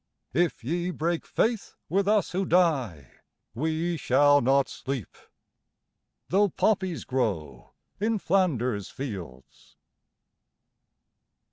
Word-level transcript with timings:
If 0.33 0.63
ye 0.63 0.89
break 0.89 1.27
faith 1.27 1.75
with 1.87 2.07
us 2.07 2.31
who 2.31 2.43
die 2.43 3.19
We 3.53 3.97
shall 3.97 4.41
not 4.41 4.67
sleep, 4.67 5.15
though 6.29 6.49
poppies 6.49 7.05
grow 7.05 7.73
In 7.99 8.17
Flanders 8.17 8.89
fields. 8.89 9.75